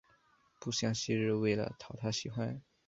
[0.59, 2.59] 不像昔日为了讨他喜欢